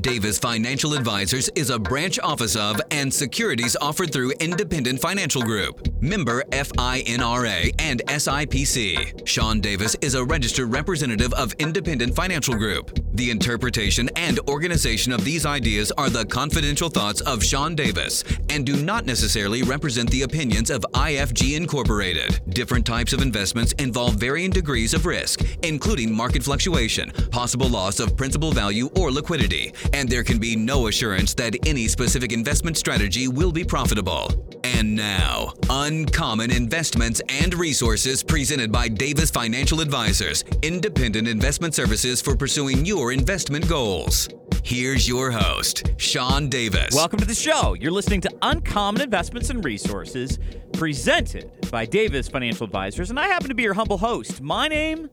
[0.00, 6.00] Davis Financial Advisors is a branch office of and securities offered through Independent Financial Group,
[6.00, 9.26] member FINRA and SIPC.
[9.26, 12.98] Sean Davis is a registered representative of Independent Financial Group.
[13.14, 18.64] The interpretation and organization of these ideas are the confidential thoughts of Sean Davis and
[18.64, 22.40] do not necessarily represent the opinions of IFG Incorporated.
[22.50, 28.16] Different types of investments involve varying degrees of risk, including market fluctuation, possible loss of
[28.16, 33.28] principal value or liquidity, and there can be no assurance that any specific investment strategy
[33.28, 34.30] will be profitable.
[34.64, 42.36] And now, Uncommon Investments and Resources presented by Davis Financial Advisors, independent investment services for
[42.36, 44.28] pursuing your investment goals.
[44.62, 46.94] Here's your host, Sean Davis.
[46.94, 47.74] Welcome to the show.
[47.74, 50.38] You're listening to Uncommon Investments and Resources
[50.72, 54.40] presented by Davis Financial Advisors, and I happen to be your humble host.
[54.40, 55.08] My name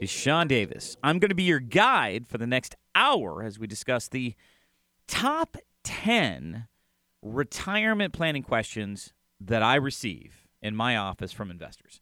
[0.00, 0.96] is Sean Davis.
[1.02, 4.34] I'm going to be your guide for the next hour as we discuss the
[5.06, 6.68] top 10
[7.22, 12.00] retirement planning questions that I receive in my office from investors.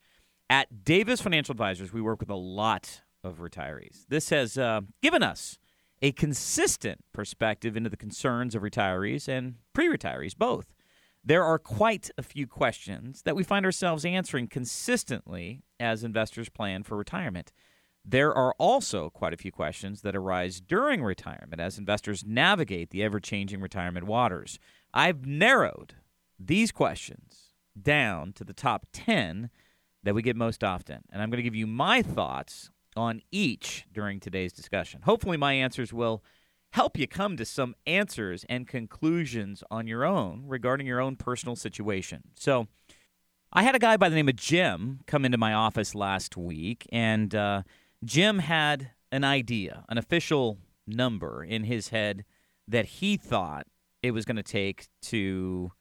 [0.48, 4.06] At Davis Financial Advisors, we work with a lot of retirees.
[4.08, 5.58] This has uh, given us
[6.02, 10.74] a consistent perspective into the concerns of retirees and pre retirees, both.
[11.24, 16.82] There are quite a few questions that we find ourselves answering consistently as investors plan
[16.82, 17.52] for retirement.
[18.04, 23.02] There are also quite a few questions that arise during retirement as investors navigate the
[23.02, 24.58] ever changing retirement waters.
[24.92, 25.94] I've narrowed
[26.38, 29.50] these questions down to the top 10
[30.02, 33.86] that we get most often, and I'm going to give you my thoughts on each
[33.92, 35.02] during today's discussion.
[35.02, 36.24] Hopefully, my answers will
[36.70, 41.54] help you come to some answers and conclusions on your own regarding your own personal
[41.54, 42.22] situation.
[42.34, 42.66] So,
[43.52, 46.86] I had a guy by the name of Jim come into my office last week,
[46.90, 47.62] and uh,
[48.04, 52.24] Jim had an idea, an official number in his head
[52.66, 53.66] that he thought
[54.02, 55.72] it was going to take to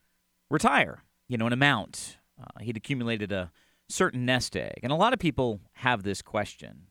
[0.49, 2.17] retire, you know, an amount.
[2.39, 3.51] Uh, he'd accumulated a
[3.89, 4.79] certain nest egg.
[4.83, 6.87] And a lot of people have this question.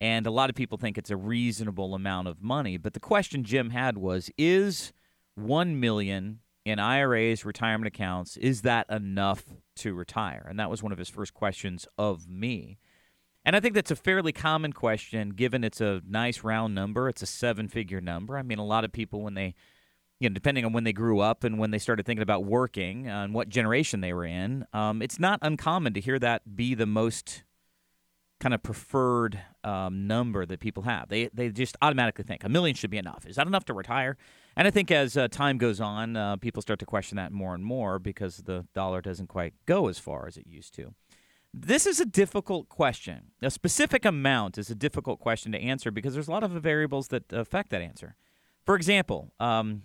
[0.00, 2.76] And a lot of people think it's a reasonable amount of money.
[2.76, 4.92] But the question Jim had was Is
[5.36, 9.44] 1 million in IRAs, retirement accounts, is that enough
[9.76, 10.46] to retire?
[10.48, 12.78] And that was one of his first questions of me.
[13.44, 17.08] And I think that's a fairly common question given it's a nice round number.
[17.08, 18.38] It's a seven figure number.
[18.38, 19.54] I mean, a lot of people, when they,
[20.20, 23.08] you know, depending on when they grew up and when they started thinking about working
[23.08, 26.86] and what generation they were in, um, it's not uncommon to hear that be the
[26.86, 27.42] most
[28.38, 31.08] kind of preferred um, number that people have.
[31.08, 33.24] They, they just automatically think a million should be enough.
[33.26, 34.16] Is that enough to retire?
[34.56, 37.54] And I think as uh, time goes on, uh, people start to question that more
[37.54, 40.94] and more because the dollar doesn't quite go as far as it used to.
[41.54, 43.32] This is a difficult question.
[43.42, 47.08] A specific amount is a difficult question to answer because there's a lot of variables
[47.08, 48.16] that affect that answer.
[48.64, 49.82] For example, um,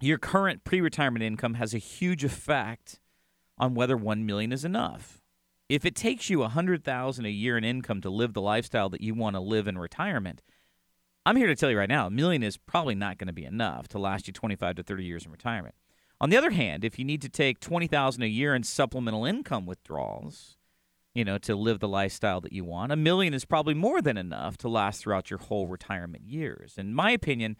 [0.00, 3.00] your current pre-retirement income has a huge effect
[3.56, 5.22] on whether 1 million is enough.
[5.68, 9.14] If it takes you 100,000 a year in income to live the lifestyle that you
[9.14, 10.42] want to live in retirement,
[11.24, 13.46] I'm here to tell you right now, a million is probably not going to be
[13.46, 15.74] enough to last you 25 to 30 years in retirement.
[16.20, 19.66] On the other hand, if you need to take 20,000 a year in supplemental income
[19.66, 20.56] withdrawals,
[21.16, 22.92] you know, to live the lifestyle that you want.
[22.92, 26.74] A million is probably more than enough to last throughout your whole retirement years.
[26.76, 27.56] In my opinion,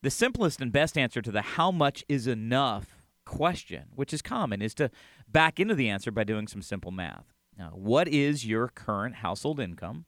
[0.00, 4.62] the simplest and best answer to the how much is enough question, which is common,
[4.62, 4.92] is to
[5.28, 7.34] back into the answer by doing some simple math.
[7.58, 10.04] Now, what is your current household income?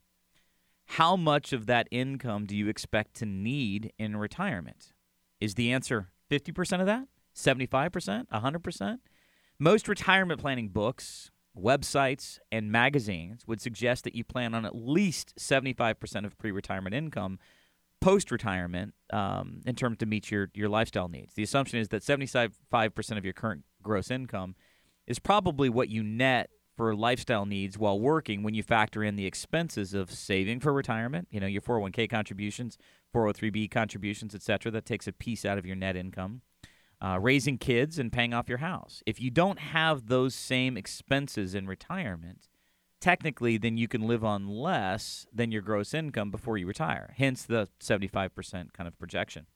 [0.86, 4.92] How much of that income do you expect to need in retirement?
[5.40, 7.08] Is the answer 50% of that?
[7.34, 8.28] 75%?
[8.28, 8.98] 100%?
[9.58, 15.34] Most retirement planning books websites, and magazines would suggest that you plan on at least
[15.38, 17.38] 75% of pre retirement income
[18.00, 21.34] post retirement um, in terms to meet your, your lifestyle needs.
[21.34, 22.50] The assumption is that 75%
[23.16, 24.56] of your current gross income
[25.06, 29.26] is probably what you net for lifestyle needs while working when you factor in the
[29.26, 32.78] expenses of saving for retirement, you know, your 401k contributions,
[33.14, 34.72] 403b contributions, et cetera.
[34.72, 36.40] That takes a piece out of your net income
[37.02, 39.02] uh, raising kids and paying off your house.
[39.04, 42.48] If you don't have those same expenses in retirement,
[43.00, 47.14] technically, then you can live on less than your gross income before you retire.
[47.18, 49.46] Hence the 75% kind of projection.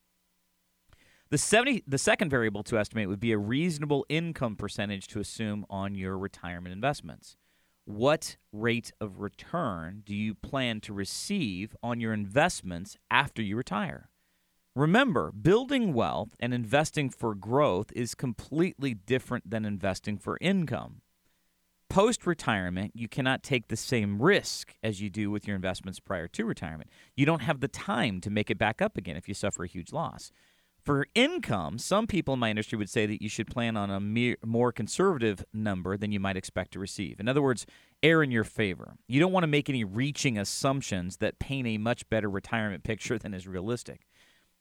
[1.31, 5.67] The 70 the second variable to estimate would be a reasonable income percentage to assume
[5.71, 7.37] on your retirement investments.
[7.85, 14.11] What rate of return do you plan to receive on your investments after you retire?
[14.76, 21.00] Remember, building wealth and investing for growth is completely different than investing for income.
[21.88, 26.28] Post retirement, you cannot take the same risk as you do with your investments prior
[26.28, 26.90] to retirement.
[27.17, 29.67] You don't have the time to make it back up again if you suffer a
[29.67, 30.31] huge loss.
[30.84, 33.99] For income, some people in my industry would say that you should plan on a
[33.99, 37.19] mere, more conservative number than you might expect to receive.
[37.19, 37.64] In other words,
[38.02, 38.94] err in your favor.
[39.08, 43.19] You don't want to make any reaching assumptions that paint a much better retirement picture
[43.19, 44.06] than is realistic.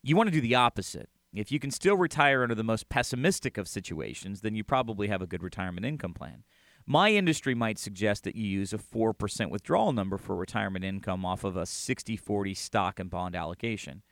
[0.07, 1.09] You want to do the opposite.
[1.33, 5.19] If you can still retire under the most pessimistic of situations, then you probably have
[5.19, 6.43] a good retirement income plan.
[6.85, 11.43] My industry might suggest that you use a 4% withdrawal number for retirement income off
[11.43, 14.03] of a 60 40 stock and bond allocation.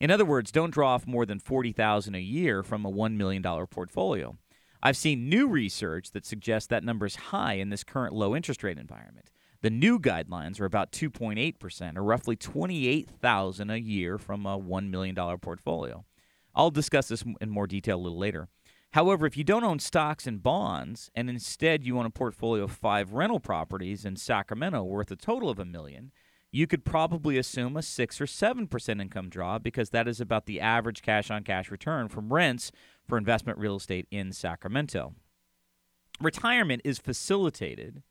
[0.00, 3.42] In other words, don't draw off more than 40,000 a year from a $1 million
[3.42, 4.38] portfolio.
[4.82, 8.62] I've seen new research that suggests that number is high in this current low interest
[8.62, 9.28] rate environment.
[9.62, 15.14] The new guidelines are about 2.8%, or roughly 28,000 a year from a $1 million
[15.38, 16.04] portfolio.
[16.52, 18.48] I'll discuss this in more detail a little later.
[18.90, 22.72] However, if you don't own stocks and bonds and instead you own a portfolio of
[22.72, 26.10] five rental properties in Sacramento worth a total of a million,
[26.50, 30.60] you could probably assume a 6 or 7% income draw because that is about the
[30.60, 32.72] average cash on cash return from rents
[33.08, 35.14] for investment real estate in Sacramento.
[36.20, 38.02] Retirement is facilitated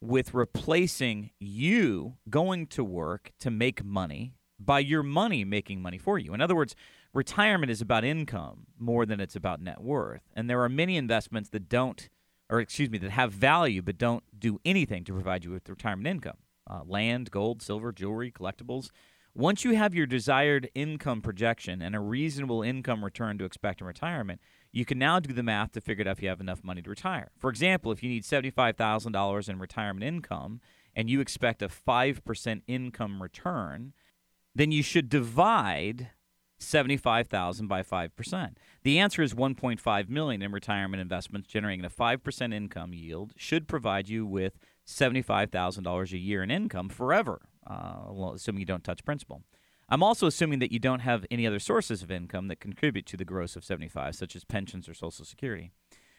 [0.00, 6.18] with replacing you going to work to make money by your money making money for
[6.18, 6.34] you.
[6.34, 6.74] In other words,
[7.12, 10.22] retirement is about income more than it's about net worth.
[10.34, 12.08] And there are many investments that don't,
[12.48, 16.06] or excuse me, that have value but don't do anything to provide you with retirement
[16.06, 16.36] income
[16.68, 18.90] uh, land, gold, silver, jewelry, collectibles.
[19.34, 23.86] Once you have your desired income projection and a reasonable income return to expect in
[23.86, 24.40] retirement,
[24.76, 26.90] you can now do the math to figure out if you have enough money to
[26.90, 27.30] retire.
[27.38, 30.60] For example, if you need $75,000 in retirement income
[30.94, 33.94] and you expect a 5% income return,
[34.54, 36.10] then you should divide
[36.58, 38.56] 75,000 by 5%.
[38.82, 44.10] The answer is 1.5 million in retirement investments generating a 5% income yield should provide
[44.10, 49.42] you with $75,000 a year in income forever, uh, assuming you don't touch principal.
[49.88, 53.16] I'm also assuming that you don't have any other sources of income that contribute to
[53.16, 55.70] the gross of 75, such as pensions or Social Security.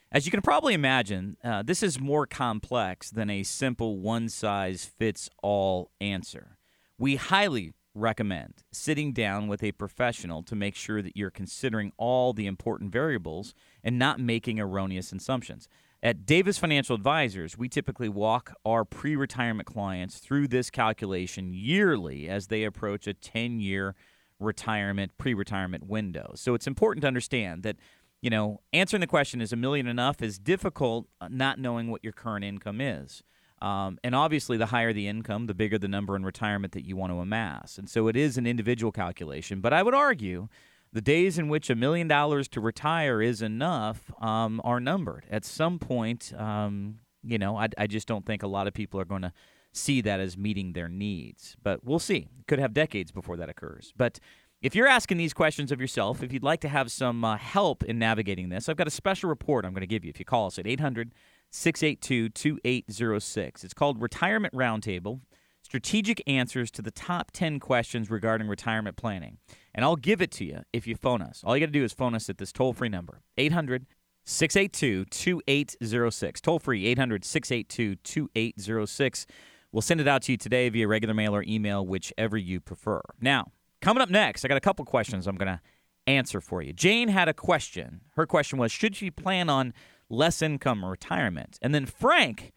[0.10, 4.86] As you can probably imagine, uh, this is more complex than a simple one size
[4.86, 6.58] fits all answer.
[6.98, 12.31] We highly recommend sitting down with a professional to make sure that you're considering all
[12.31, 13.54] the important variables
[13.84, 15.68] and not making erroneous assumptions.
[16.04, 22.30] At Davis Financial Advisors, we typically walk our pre retirement clients through this calculation yearly
[22.30, 23.96] as they approach a 10 year
[24.40, 26.34] retirement, pre retirement window.
[26.36, 27.78] So it's important to understand that,
[28.22, 32.04] you know, answering the question, is a million enough, is difficult uh, not knowing what
[32.04, 33.24] your current income is.
[33.60, 36.96] Um, and obviously, the higher the income, the bigger the number in retirement that you
[36.96, 37.80] want to amass.
[37.80, 39.62] And so it is an individual calculation.
[39.62, 40.48] But I would argue
[40.94, 45.25] the days in which a million dollars to retire is enough um, are numbered.
[45.30, 49.00] At some point, um, you know, I, I just don't think a lot of people
[49.00, 49.34] are going to
[49.74, 51.56] see that as meeting their needs.
[51.62, 52.28] But we'll see.
[52.48, 53.94] Could have decades before that occurs.
[53.95, 54.19] But
[54.62, 57.84] if you're asking these questions of yourself, if you'd like to have some uh, help
[57.84, 60.25] in navigating this, I've got a special report I'm going to give you if you
[60.25, 61.13] call us at 800
[61.51, 63.63] 682 2806.
[63.63, 65.22] It's called Retirement Roundtable
[65.62, 69.38] Strategic Answers to the Top 10 Questions Regarding Retirement Planning
[69.77, 71.44] and I'll give it to you if you phone us.
[71.45, 73.85] All you got to do is phone us at this toll free number 800
[74.25, 76.41] 682 2806.
[76.41, 79.25] Toll free 800 682 2806.
[79.71, 83.01] We'll send it out to you today via regular mail or email, whichever you prefer.
[83.21, 85.62] Now, coming up next, I got a couple questions I'm going to
[86.07, 86.74] answer for you.
[86.74, 88.01] Jane had a question.
[88.15, 89.74] Her question was Should she plan on
[90.10, 91.60] less income retirement?
[91.62, 92.51] And then Frank.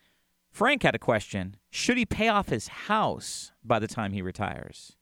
[0.50, 1.56] Frank had a question.
[1.70, 4.96] Should he pay off his house by the time he retires?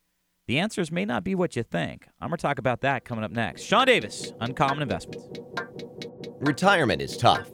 [0.48, 2.08] The answers may not be what you think.
[2.22, 3.64] I'm going to talk about that coming up next.
[3.64, 5.28] Sean Davis, Uncommon Investments.
[6.40, 7.50] Retirement is tough.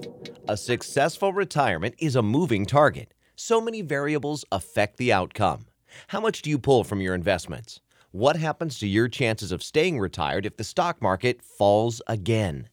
[0.46, 3.12] A successful retirement is a moving target.
[3.34, 5.66] So many variables affect the outcome.
[6.06, 7.80] How much do you pull from your investments?
[8.12, 12.68] What happens to your chances of staying retired if the stock market falls again?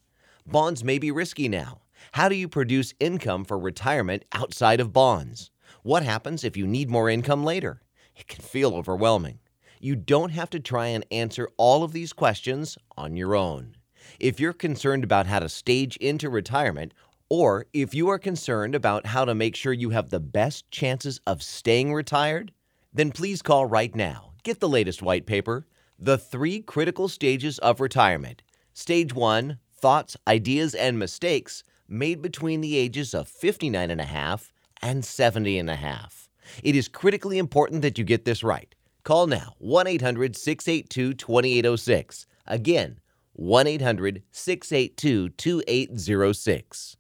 [0.46, 1.82] Bonds may be risky now.
[2.12, 5.50] How do you produce income for retirement outside of bonds?
[5.82, 7.82] What happens if you need more income later?
[8.16, 9.40] It can feel overwhelming
[9.84, 13.76] you don't have to try and answer all of these questions on your own.
[14.20, 16.94] If you're concerned about how to stage into retirement,
[17.30, 21.20] or if you are concerned about how to make sure you have the best chances
[21.26, 22.52] of staying retired,
[22.94, 24.34] then please call right now.
[24.44, 25.66] Get the latest white paper,
[25.98, 28.44] The Three Critical Stages of Retirement.
[28.74, 34.54] Stage 1 Thoughts, Ideas, and Mistakes made between the ages of 59 and a half
[34.82, 36.30] and 70 and a half.
[36.64, 38.76] It is critically important that you get this right.
[39.04, 42.28] Call now 1 800 682 2806.
[42.46, 43.00] Again,
[43.34, 46.98] 1 800 682 2806.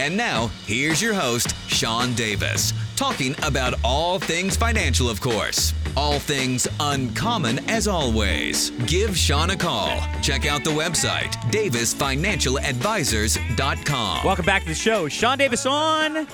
[0.00, 5.74] And now, here's your host, Sean Davis, talking about all things financial, of course.
[5.94, 8.70] All things uncommon as always.
[8.86, 10.00] Give Sean a call.
[10.22, 14.24] Check out the website, davisfinancialadvisors.com.
[14.24, 15.06] Welcome back to the show.
[15.06, 16.26] Sean Davis on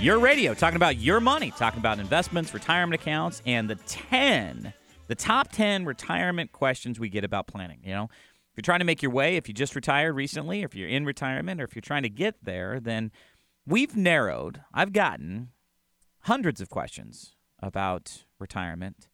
[0.00, 4.74] your radio, talking about your money, talking about investments, retirement accounts, and the 10,
[5.06, 7.78] the top 10 retirement questions we get about planning.
[7.84, 8.10] You know,
[8.52, 11.06] if you're trying to make your way, if you just retired recently, if you're in
[11.06, 13.10] retirement, or if you're trying to get there, then
[13.66, 15.48] we've narrowed, I've gotten
[16.24, 19.08] hundreds of questions about retirement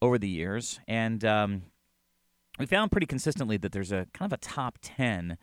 [0.00, 0.80] over the years.
[0.88, 1.62] And um,
[2.58, 5.36] we found pretty consistently that there's a kind of a top 10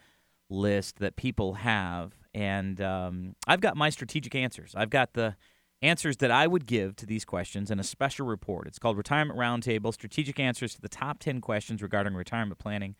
[0.49, 2.13] list that people have.
[2.33, 4.73] And um, I've got my strategic answers.
[4.75, 5.35] I've got the
[5.81, 8.67] answers that I would give to these questions in a special report.
[8.67, 12.95] It's called Retirement Roundtable Strategic Answers to the Top 10 Questions Regarding Retirement Planning.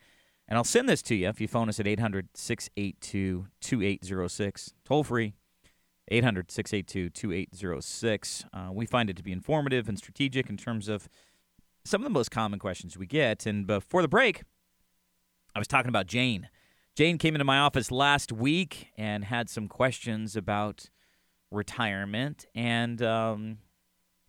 [0.48, 5.04] And I'll send this to you if you phone us at 800 682 2806, toll
[5.04, 5.34] free.
[6.10, 8.44] 800 682 2806.
[8.52, 11.08] Uh, we find it to be informative and strategic in terms of
[11.84, 13.46] some of the most common questions we get.
[13.46, 14.42] And before the break,
[15.54, 16.48] I was talking about Jane.
[16.96, 20.88] Jane came into my office last week and had some questions about
[21.50, 22.46] retirement.
[22.54, 23.58] And, um,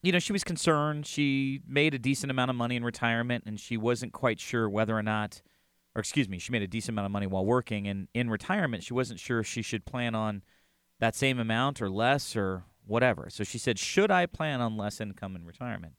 [0.04, 1.06] you know, she was concerned.
[1.06, 4.98] She made a decent amount of money in retirement, and she wasn't quite sure whether
[4.98, 5.42] or not,
[5.96, 7.88] or excuse me, she made a decent amount of money while working.
[7.88, 10.44] And in retirement, she wasn't sure if she should plan on
[11.00, 13.30] that same amount or less or whatever.
[13.30, 15.94] So she said, Should I plan on less income in retirement?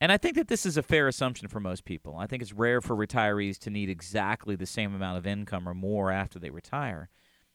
[0.00, 2.16] And I think that this is a fair assumption for most people.
[2.18, 5.74] I think it's rare for retirees to need exactly the same amount of income or
[5.74, 7.08] more after they retire.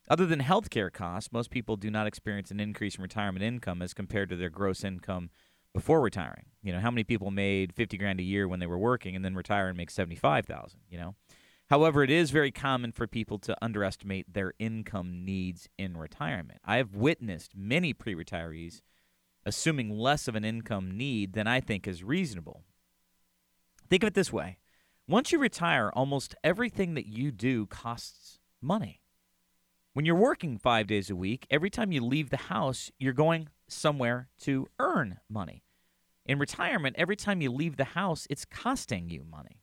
[0.09, 3.93] Other than healthcare costs, most people do not experience an increase in retirement income as
[3.93, 5.29] compared to their gross income
[5.74, 6.45] before retiring.
[6.63, 9.25] You know, how many people made 50 grand a year when they were working and
[9.25, 11.15] then retire and make 75,000, you know?
[11.69, 16.59] However, it is very common for people to underestimate their income needs in retirement.
[16.63, 18.81] I have witnessed many pre retirees
[19.47, 22.63] assuming less of an income need than I think is reasonable.
[23.89, 24.57] Think of it this way
[25.07, 29.00] once you retire, almost everything that you do costs money.
[29.93, 33.47] When you're working five days a week, every time you leave the house, you're going
[33.69, 35.63] somewhere to earn money.
[36.25, 39.62] In retirement, every time you leave the house, it's costing you money.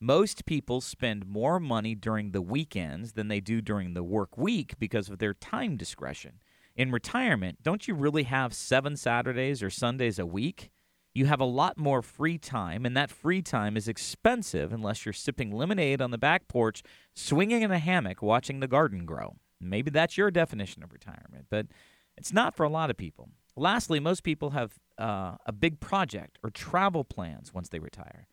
[0.00, 4.74] Most people spend more money during the weekends than they do during the work week
[4.78, 6.40] because of their time discretion.
[6.76, 10.70] In retirement, don't you really have seven Saturdays or Sundays a week?
[11.14, 15.14] You have a lot more free time, and that free time is expensive unless you're
[15.14, 16.82] sipping lemonade on the back porch,
[17.14, 19.36] swinging in a hammock, watching the garden grow.
[19.58, 21.68] Maybe that's your definition of retirement, but
[22.18, 23.30] it's not for a lot of people.
[23.56, 28.28] Lastly, most people have uh, a big project or travel plans once they retire.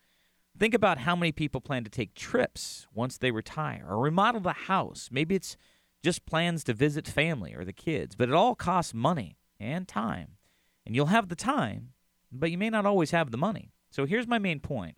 [0.57, 4.53] Think about how many people plan to take trips once they retire or remodel the
[4.53, 5.09] house.
[5.11, 5.57] Maybe it's
[6.03, 10.37] just plans to visit family or the kids, but it all costs money and time.
[10.85, 11.93] And you'll have the time,
[12.31, 13.71] but you may not always have the money.
[13.89, 14.95] So here's my main point.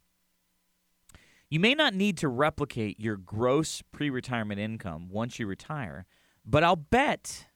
[1.50, 6.06] You may not need to replicate your gross pre retirement income once you retire,
[6.44, 7.48] but I'll bet,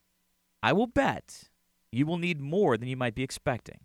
[0.61, 1.49] I will bet,
[1.91, 3.79] you will need more than you might be expecting.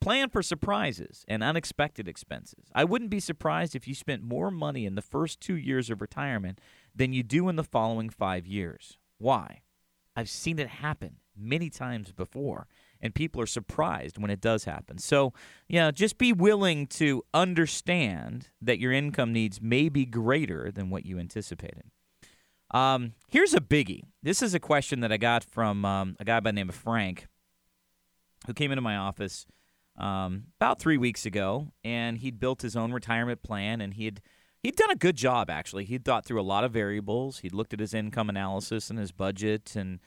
[0.00, 2.70] Plan for surprises and unexpected expenses.
[2.74, 6.00] I wouldn't be surprised if you spent more money in the first two years of
[6.00, 6.58] retirement
[6.94, 8.98] than you do in the following five years.
[9.18, 9.60] Why?
[10.16, 12.66] I've seen it happen many times before,
[13.00, 14.96] and people are surprised when it does happen.
[14.98, 15.34] So,
[15.68, 21.04] yeah, just be willing to understand that your income needs may be greater than what
[21.04, 21.84] you anticipated.
[22.70, 24.04] Um, here's a biggie.
[24.22, 26.74] This is a question that I got from um, a guy by the name of
[26.74, 27.26] Frank,
[28.46, 29.46] who came into my office
[30.00, 34.20] um, about three weeks ago, and he'd built his own retirement plan, and he had
[34.62, 35.84] he'd done a good job actually.
[35.84, 37.40] He'd thought through a lot of variables.
[37.40, 40.00] He'd looked at his income analysis and his budget, and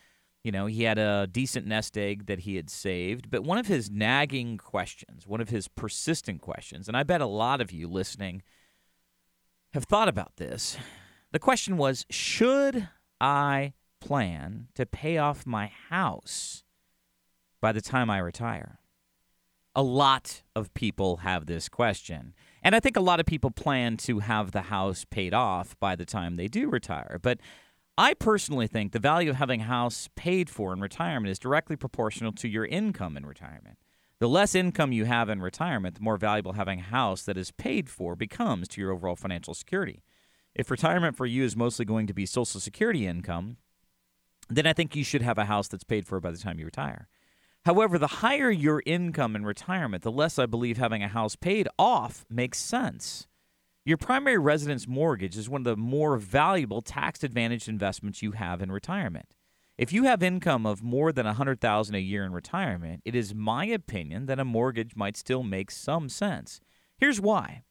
[0.43, 3.29] you know he had a decent nest egg that he had saved.
[3.29, 7.27] But one of his nagging questions, one of his persistent questions, and I bet a
[7.27, 8.41] lot of you listening
[9.73, 10.77] have thought about this.
[11.31, 16.63] The question was, should I plan to pay off my house
[17.59, 18.79] by the time I retire?
[19.75, 22.33] A lot of people have this question.
[22.61, 25.95] And I think a lot of people plan to have the house paid off by
[25.95, 27.19] the time they do retire.
[27.21, 27.39] But
[27.97, 31.75] I personally think the value of having a house paid for in retirement is directly
[31.75, 33.77] proportional to your income in retirement.
[34.19, 37.51] The less income you have in retirement, the more valuable having a house that is
[37.51, 40.03] paid for becomes to your overall financial security.
[40.55, 43.57] If retirement for you is mostly going to be Social Security income,
[44.49, 46.65] then I think you should have a house that's paid for by the time you
[46.65, 47.07] retire.
[47.65, 51.67] However, the higher your income in retirement, the less I believe having a house paid
[51.79, 53.27] off makes sense.
[53.85, 58.61] Your primary residence mortgage is one of the more valuable tax advantaged investments you have
[58.61, 59.35] in retirement.
[59.77, 63.65] If you have income of more than 100,000 a year in retirement, it is my
[63.65, 66.59] opinion that a mortgage might still make some sense.
[66.97, 67.63] Here's why.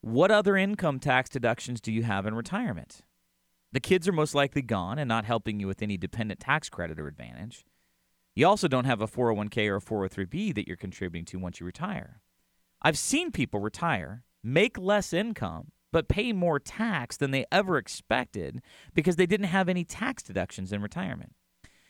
[0.00, 3.00] What other income tax deductions do you have in retirement?
[3.72, 7.00] The kids are most likely gone and not helping you with any dependent tax credit
[7.00, 7.64] or advantage.
[8.34, 11.66] You also don't have a 401k or a 403b that you're contributing to once you
[11.66, 12.20] retire.
[12.82, 18.60] I've seen people retire, make less income, but pay more tax than they ever expected
[18.92, 21.32] because they didn't have any tax deductions in retirement.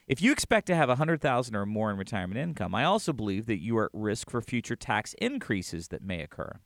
[0.06, 3.62] If you expect to have 100,000 or more in retirement income, I also believe that
[3.62, 6.60] you are at risk for future tax increases that may occur.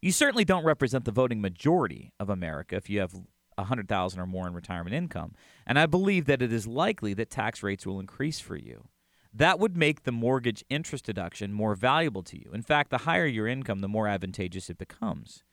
[0.00, 3.12] You certainly don't represent the voting majority of America if you have
[3.56, 5.34] 100,000 or more in retirement income,
[5.66, 8.88] and I believe that it is likely that tax rates will increase for you.
[9.32, 12.50] That would make the mortgage interest deduction more valuable to you.
[12.54, 15.44] In fact, the higher your income, the more advantageous it becomes.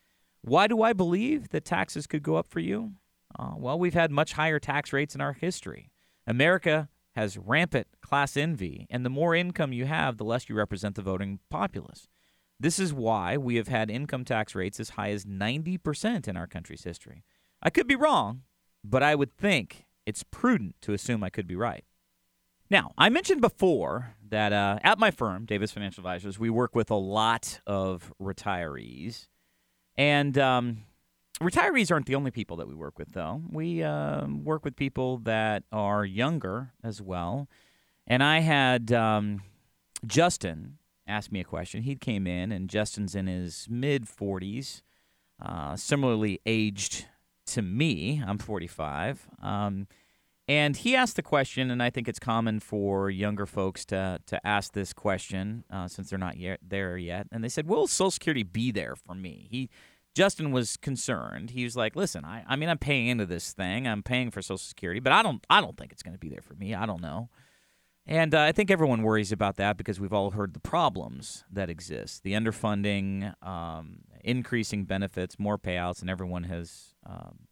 [0.42, 2.94] Why do I believe that taxes could go up for you?
[3.38, 5.92] Uh, well, we've had much higher tax rates in our history.
[6.26, 10.96] America has rampant class envy, and the more income you have, the less you represent
[10.96, 12.08] the voting populace.
[12.60, 16.48] This is why we have had income tax rates as high as 90% in our
[16.48, 17.24] country's history.
[17.64, 18.42] I could be wrong,
[18.84, 21.86] but I would think it's prudent to assume I could be right.
[22.70, 26.92] Now, I mentioned before that uh, at my firm, Davis Financial Advisors, we work with
[26.92, 29.28] a lot of retirees.
[29.96, 30.80] And um,
[31.42, 33.42] retirees aren't the only people that we work with, though.
[33.50, 37.48] We uh, work with people that are younger as well.
[38.08, 39.44] And I had um,
[40.06, 41.84] Justin ask me a question.
[41.84, 44.82] He came in, and Justin's in his mid 40s,
[45.42, 47.06] uh, similarly aged
[47.48, 48.24] to me.
[48.26, 49.28] I'm 45.
[49.42, 49.88] Um,
[50.48, 54.46] and he asked the question, and I think it's common for younger folks to to
[54.46, 57.28] ask this question uh, since they're not yet there yet.
[57.32, 59.70] And they said, "Will Social Security be there for me?" He
[60.14, 61.52] Justin was concerned.
[61.52, 63.88] He was like, "Listen, I, I mean, I'm paying into this thing.
[63.88, 66.30] I'm paying for Social Security, but I don't I don't think it's going to be
[66.30, 66.76] there for me.
[66.76, 67.30] I don't know."
[68.06, 71.70] And uh, I think everyone worries about that because we've all heard the problems that
[71.70, 76.93] exist: the underfunding, um, increasing benefits, more payouts, and everyone has.
[77.06, 77.48] Um,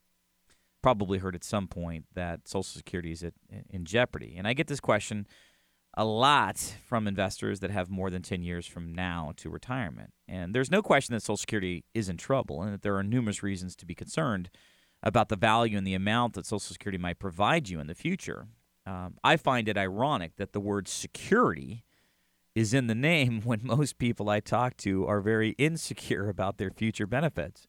[0.82, 3.34] probably heard at some point that Social Security is at,
[3.70, 4.36] in jeopardy.
[4.38, 5.28] And I get this question
[5.96, 10.14] a lot from investors that have more than 10 years from now to retirement.
[10.28, 13.44] And there's no question that Social Security is in trouble and that there are numerous
[13.44, 14.50] reasons to be concerned
[15.04, 18.48] about the value and the amount that Social Security might provide you in the future.
[18.86, 21.84] Um, I find it ironic that the word security
[22.56, 26.72] is in the name when most people I talk to are very insecure about their
[26.72, 27.68] future benefits.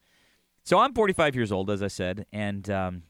[0.65, 3.03] So I'm 45 years old, as I said, and um,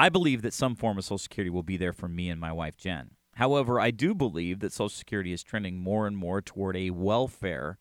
[0.00, 2.52] I believe that some form of Social Security will be there for me and my
[2.52, 3.10] wife, Jen.
[3.34, 7.78] However, I do believe that Social Security is trending more and more toward a welfare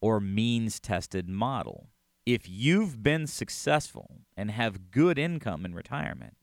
[0.00, 1.90] or means tested model.
[2.24, 6.36] If you've been successful and have good income in retirement,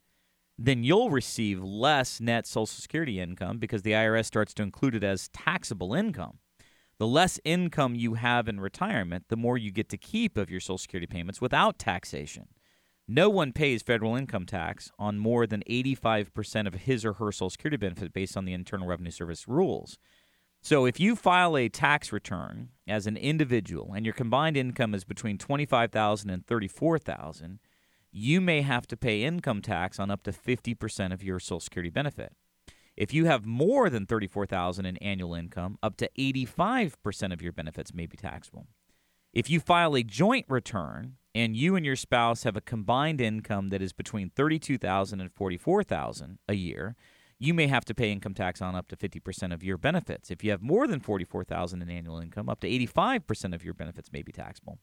[0.56, 5.02] then you'll receive less net Social Security income because the IRS starts to include it
[5.02, 6.38] as taxable income.
[6.98, 10.60] The less income you have in retirement, the more you get to keep of your
[10.60, 12.48] Social Security payments without taxation.
[13.06, 17.50] No one pays federal income tax on more than 85% of his or her Social
[17.50, 19.98] Security benefit based on the Internal Revenue Service rules.
[20.62, 25.04] So if you file a tax return as an individual and your combined income is
[25.04, 27.58] between 25,000 and 34,000,
[28.10, 31.90] you may have to pay income tax on up to 50% of your Social Security
[31.90, 32.32] benefit.
[32.96, 37.92] If you have more than 34,000 in annual income, up to 85% of your benefits
[37.92, 38.66] may be taxable.
[39.32, 43.70] If you file a joint return and you and your spouse have a combined income
[43.70, 46.94] that is between 32,000 and 44,000 a year,
[47.40, 50.30] you may have to pay income tax on up to 50% of your benefits.
[50.30, 54.12] If you have more than 44,000 in annual income, up to 85% of your benefits
[54.12, 54.78] may be taxable.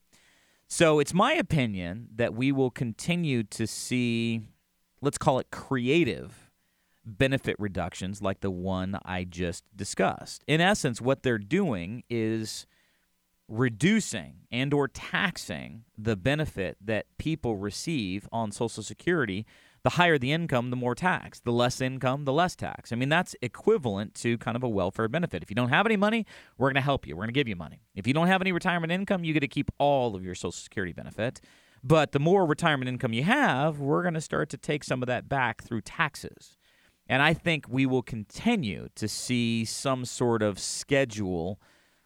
[0.67, 4.41] So it's my opinion that we will continue to see
[5.01, 6.50] let's call it creative
[7.05, 10.43] benefit reductions like the one I just discussed.
[10.47, 12.65] In essence, what they're doing is
[13.51, 19.45] reducing and or taxing the benefit that people receive on social security.
[19.83, 21.39] The higher the income the more tax.
[21.39, 22.93] The less income the less tax.
[22.93, 25.43] I mean that's equivalent to kind of a welfare benefit.
[25.43, 26.25] If you don't have any money
[26.57, 27.15] we're going to help you.
[27.15, 27.81] We're going to give you money.
[27.93, 30.51] If you don't have any retirement income you get to keep all of your social
[30.51, 31.41] security benefit.
[31.83, 35.07] But the more retirement income you have we're going to start to take some of
[35.07, 36.57] that back through taxes
[37.11, 41.59] and I think we will continue to see some sort of schedule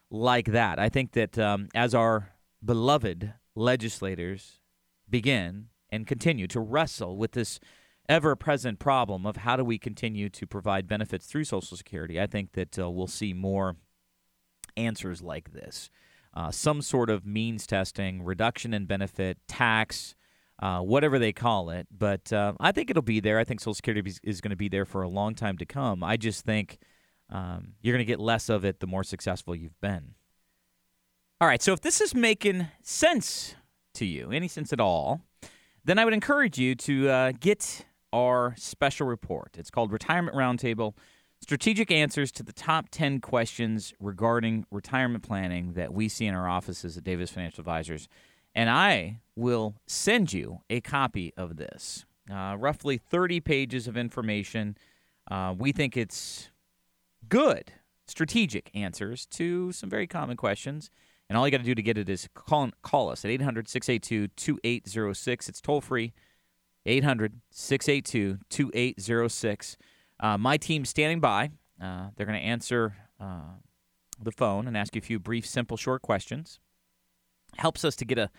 [0.09, 0.79] like that.
[0.79, 2.31] I think that um, as our
[2.63, 4.61] beloved legislators
[5.07, 7.59] begin and continue to wrestle with this
[8.09, 12.25] ever present problem of how do we continue to provide benefits through Social Security, I
[12.25, 13.75] think that uh, we'll see more
[14.75, 15.91] answers like this.
[16.33, 20.15] Uh, some sort of means testing, reduction in benefit, tax,
[20.59, 21.87] uh, whatever they call it.
[21.95, 23.39] But uh, I think it'll be there.
[23.39, 26.03] I think Social Security is, going to be there for a long time to come.
[26.03, 26.79] I just think
[27.29, 30.15] um, you're going to get less of it the more successful you've been.
[31.41, 33.55] All right, so if this is making sense
[33.95, 35.21] to you, any sense at all,
[35.83, 39.55] then I would encourage you to uh, get our special report.
[39.57, 40.93] It's called Retirement Roundtable
[41.41, 46.47] Strategic Answers to the Top 10 Questions Regarding Retirement Planning that we see in our
[46.47, 48.07] offices at Davis Financial Advisors.
[48.55, 52.05] And I will send you a copy of this.
[52.31, 54.77] Uh, roughly 30 pages of information.
[55.29, 56.49] Uh, we think it's
[57.27, 57.73] good,
[58.07, 60.89] strategic answers to some very common questions.
[61.29, 63.67] And all you got to do to get it is call, call us at 800
[63.67, 65.49] 682 2806.
[65.49, 66.13] It's toll free
[66.85, 69.77] 800 682 2806.
[70.19, 71.51] Uh, my team's standing by.
[71.81, 73.55] Uh, they're going to answer uh,
[74.21, 76.59] the phone and ask you a few brief, simple, short questions.
[77.57, 78.29] Helps us to get a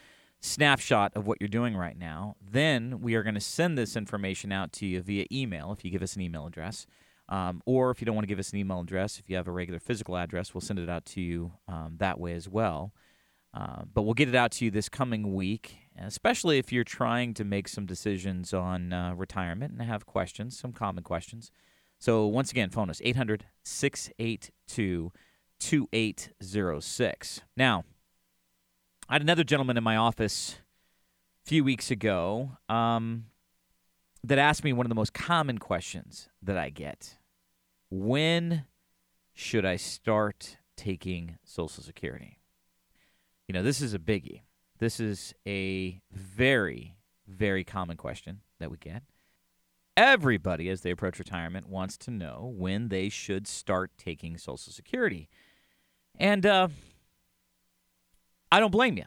[0.41, 2.37] snapshot of what you're doing right now.
[2.41, 5.91] Then we are going to send this information out to you via email if you
[5.91, 6.87] give us an email address.
[7.29, 9.49] Um, or if you don't want to give us an email address, if you have
[9.49, 12.93] a regular physical address, we'll send it out to you um, that way as well.
[13.53, 17.33] Uh, but we'll get it out to you this coming week, especially if you're trying
[17.35, 21.51] to make some decisions on uh, retirement and have questions, some common questions.
[21.99, 25.11] So, once again, phone us 800 682
[25.59, 27.41] 2806.
[27.57, 27.85] Now,
[29.09, 30.57] I had another gentleman in my office
[31.45, 33.27] a few weeks ago um,
[34.25, 37.19] that asked me one of the most common questions that I get
[37.89, 38.65] When
[39.33, 42.41] should I start taking Social Security?
[43.47, 44.41] You know, this is a biggie.
[44.81, 46.97] This is a very,
[47.29, 49.05] very common question that we get.
[49.97, 55.29] Everybody, as they approach retirement, wants to know when they should start taking Social Security.
[56.19, 56.69] And uh,
[58.53, 59.05] I don't blame you.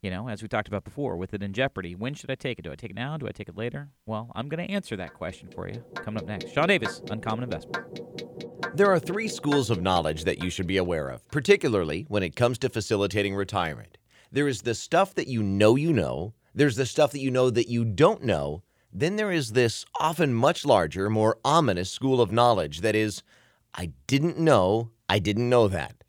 [0.00, 2.58] You know, as we talked about before, with it in jeopardy, when should I take
[2.58, 2.62] it?
[2.62, 3.16] Do I take it now?
[3.16, 3.90] Do I take it later?
[4.06, 6.52] Well, I'm going to answer that question for you coming up next.
[6.52, 8.00] Sean Davis, Uncommon Investment.
[8.74, 12.34] There are three schools of knowledge that you should be aware of, particularly when it
[12.34, 13.98] comes to facilitating retirement.
[14.32, 17.50] There is the stuff that you know you know, there's the stuff that you know
[17.50, 22.32] that you don't know, then there is this often much larger, more ominous school of
[22.32, 23.22] knowledge that is,
[23.74, 26.01] I didn't know, I didn't know that.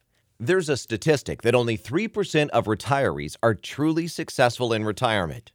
[0.46, 5.54] There's a statistic that only 3% of retirees are truly successful in retirement.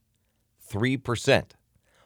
[0.67, 1.51] 3%.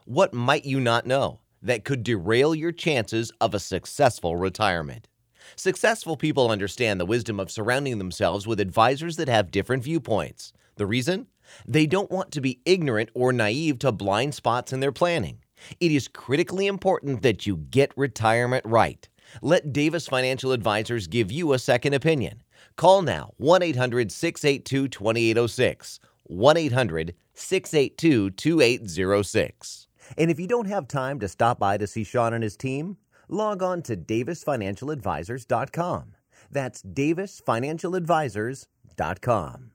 [0.04, 5.08] What might you not know that could derail your chances of a successful retirement?
[5.56, 10.52] Successful people understand the wisdom of surrounding themselves with advisors that have different viewpoints.
[10.76, 11.28] The reason?
[11.66, 15.38] They don't want to be ignorant or naive to blind spots in their planning.
[15.80, 19.08] It is critically important that you get retirement right.
[19.42, 22.44] Let Davis Financial Advisors give you a second opinion.
[22.76, 26.00] Call now 1 800 682 2806.
[26.24, 29.88] 1 800 682 2806.
[30.18, 32.98] And if you don't have time to stop by to see Sean and his team,
[33.28, 36.16] log on to davisfinancialadvisors.com.
[36.52, 39.73] That's davisfinancialadvisors.com.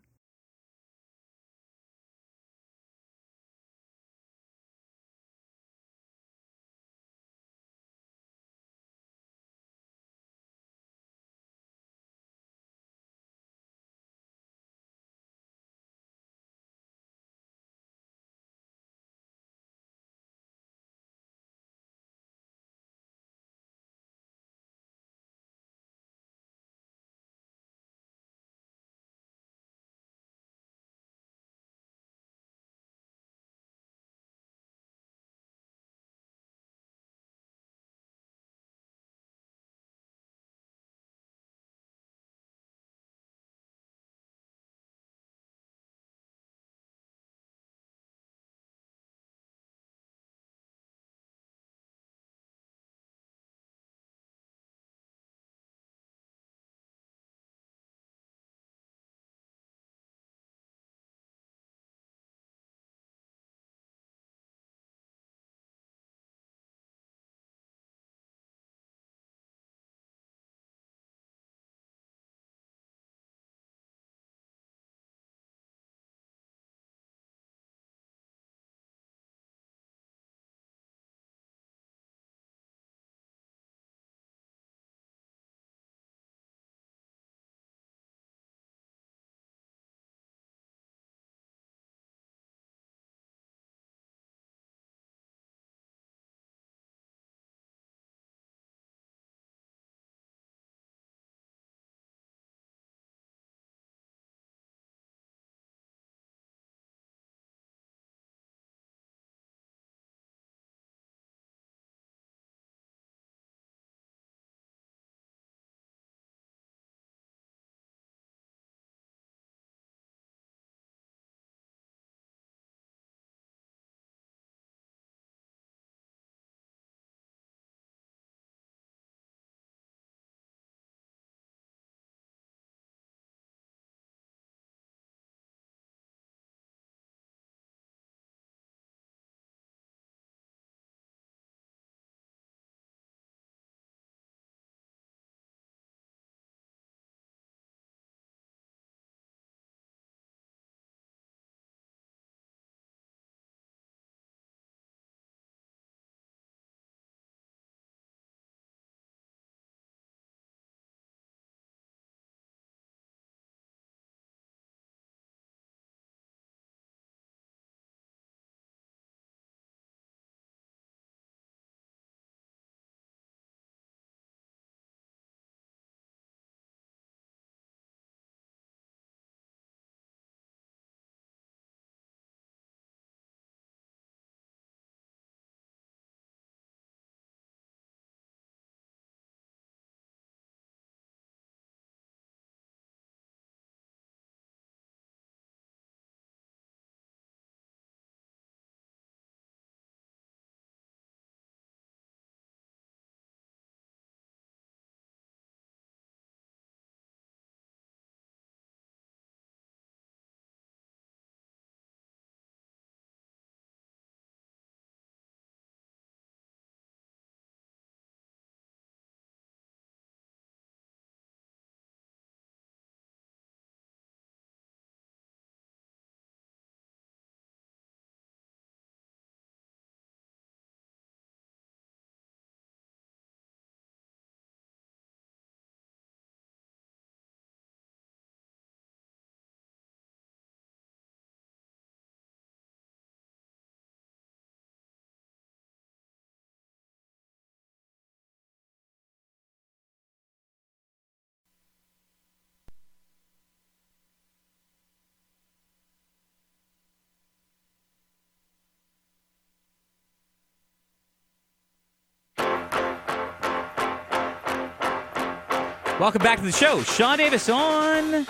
[265.98, 266.80] Welcome back to the show.
[266.82, 268.24] Sean Davis on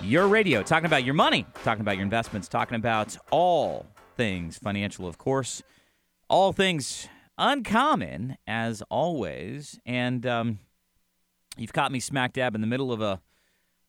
[0.00, 5.04] your radio, talking about your money, talking about your investments, talking about all things financial,
[5.04, 5.60] of course,
[6.28, 9.80] all things uncommon as always.
[9.84, 10.60] And um,
[11.56, 13.20] you've caught me smack dab in the middle of a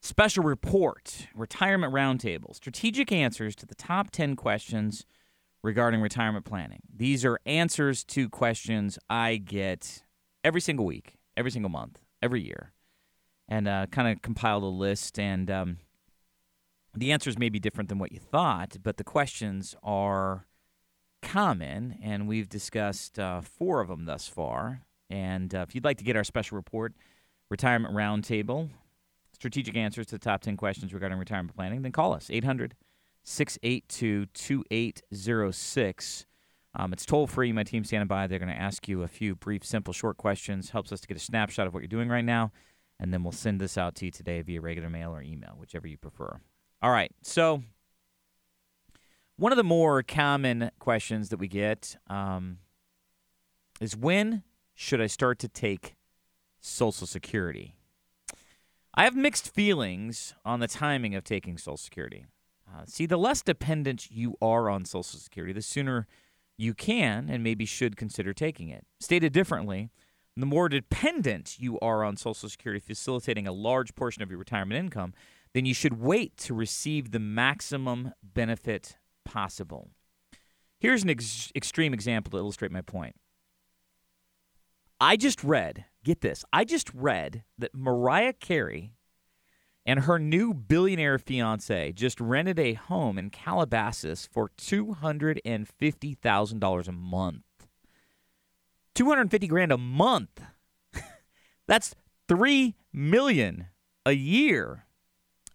[0.01, 5.05] special report, retirement roundtable, strategic answers to the top 10 questions
[5.61, 6.81] regarding retirement planning.
[6.91, 10.01] These are answers to questions I get
[10.43, 12.73] every single week, every single month, every year
[13.49, 15.19] and uh, kind of compiled a list.
[15.19, 15.77] And um,
[16.95, 20.45] the answers may be different than what you thought, but the questions are
[21.21, 24.83] common, and we've discussed uh, four of them thus far.
[25.09, 26.93] And uh, if you'd like to get our special report,
[27.49, 28.69] Retirement Roundtable,
[29.33, 32.75] strategic answers to the top 10 questions regarding retirement planning, then call us 800
[33.23, 36.25] 682 2806.
[36.75, 37.51] Um, it's toll free.
[37.51, 38.27] My team's standing by.
[38.27, 40.69] They're going to ask you a few brief, simple, short questions.
[40.69, 42.51] Helps us to get a snapshot of what you're doing right now
[42.99, 45.87] and then we'll send this out to you today via regular mail or email, whichever
[45.87, 46.39] you prefer.
[46.81, 47.63] All right, so
[49.37, 52.57] one of the more common questions that we get um,
[53.79, 54.43] is when
[54.75, 55.95] should I start to take
[56.59, 57.75] Social Security?
[58.93, 62.25] I have mixed feelings on the timing of taking Social Security.
[62.67, 66.05] Uh, see, the less dependent you are on Social Security, the sooner
[66.57, 68.85] you can and maybe should consider taking it.
[68.99, 69.89] Stated differently,
[70.41, 74.79] the more dependent you are on Social Security facilitating a large portion of your retirement
[74.79, 75.13] income,
[75.53, 79.89] then you should wait to receive the maximum benefit possible.
[80.79, 83.15] Here's an ex- extreme example to illustrate my point.
[85.01, 88.91] I just read, get this, I just read that Mariah Carey
[89.85, 97.43] and her new billionaire fiance just rented a home in Calabasas for $250,000 a month.
[98.99, 100.41] 250 grand a month.
[101.67, 101.95] That's
[102.27, 103.67] 3 million
[104.05, 104.87] a year.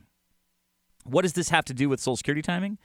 [1.05, 2.77] What does this have to do with Social Security timing?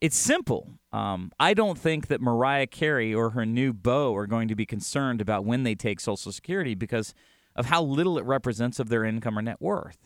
[0.00, 0.78] It's simple.
[0.92, 4.64] Um, I don't think that Mariah Carey or her new beau are going to be
[4.64, 7.14] concerned about when they take Social Security because–
[7.56, 9.98] of how little it represents of their income or net worth.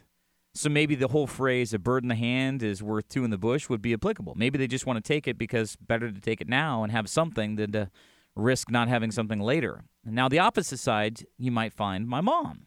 [0.55, 3.39] So maybe the whole phrase "a bird in the hand is worth two in the
[3.39, 4.35] bush" would be applicable.
[4.37, 7.09] Maybe they just want to take it because better to take it now and have
[7.09, 7.91] something than to
[8.35, 9.85] risk not having something later.
[10.05, 12.67] Now, the opposite side, you might find my mom.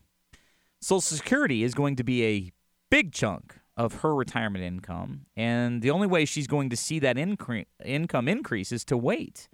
[0.80, 2.52] Social Security is going to be a
[2.90, 7.16] big chunk of her retirement income, and the only way she's going to see that
[7.16, 9.50] incre- income increase is to wait.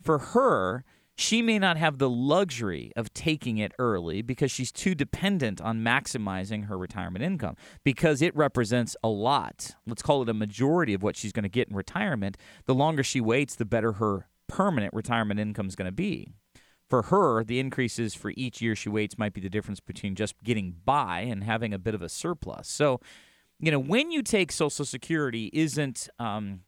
[0.00, 0.84] For her,
[1.16, 5.80] she may not have the luxury of taking it early because she's too dependent on
[5.80, 9.72] maximizing her retirement income because it represents a lot.
[9.86, 12.36] Let's call it a majority of what she's going to get in retirement.
[12.64, 16.32] The longer she waits, the better her permanent retirement income is going to be.
[16.88, 20.34] For her, the increases for each year she waits might be the difference between just
[20.42, 22.68] getting by and having a bit of a surplus.
[22.68, 23.00] So,
[23.58, 26.60] you know, when you take Social Security, isn't um,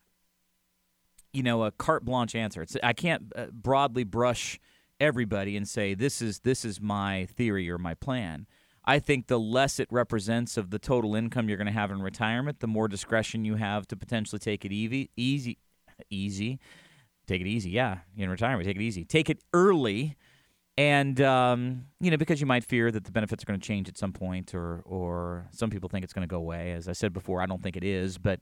[1.35, 2.63] you know a carte blanche answer.
[2.63, 4.59] It's I can't uh, broadly brush
[5.01, 8.47] everybody and say this is this is my theory or my plan.
[8.87, 12.03] I think the less it represents of the total income you're going to have in
[12.03, 15.59] retirement, the more discretion you have to potentially take it easy, easy,
[16.11, 16.61] easy.
[17.27, 17.99] Take it easy, yeah.
[18.17, 19.05] In retirement, take it easy.
[19.05, 20.15] Take it early,
[20.77, 23.89] and um, you know because you might fear that the benefits are going to change
[23.89, 26.73] at some point, or or some people think it's going to go away.
[26.73, 28.41] As I said before, I don't think it is, but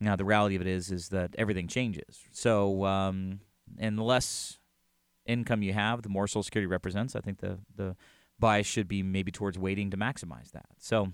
[0.00, 2.24] now the reality of it is is that everything changes.
[2.32, 3.40] So um,
[3.78, 4.58] and the less
[5.26, 7.14] income you have, the more Social Security represents.
[7.14, 7.96] I think the the
[8.38, 10.66] bias should be maybe towards waiting to maximize that.
[10.78, 11.12] So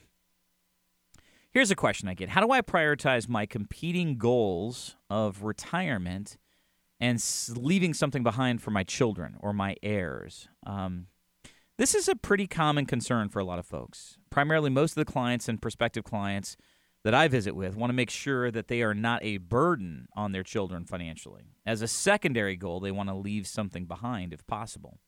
[1.51, 6.39] here's a question I get: How do I prioritize my competing goals of retirement
[7.01, 7.23] and
[7.55, 10.49] leaving something behind for my children or my heirs.
[10.65, 11.07] Um,
[11.79, 14.17] this is a pretty common concern for a lot of folks.
[14.31, 16.57] Primarily, most of the clients and prospective clients
[17.07, 20.33] that I visit with want to make sure that they are not a burden on
[20.33, 21.45] their children financially.
[21.65, 24.99] As a secondary goal, they want to leave something behind if possible.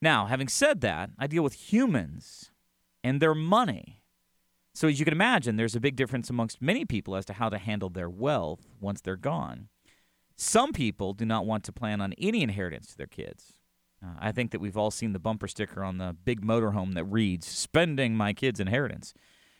[0.00, 2.52] Now, having said that, I deal with humans
[3.04, 4.00] and their money.
[4.72, 7.50] So, as you can imagine, there's a big difference amongst many people as to how
[7.50, 9.68] to handle their wealth once they're gone.
[10.36, 13.52] Some people do not want to plan on any inheritance to their kids.
[14.02, 17.04] Uh, I think that we've all seen the bumper sticker on the big motorhome that
[17.04, 19.12] reads, Spending my kids' inheritance.